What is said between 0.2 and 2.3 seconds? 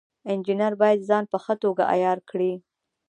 انجینر باید ځان په ښه توګه عیار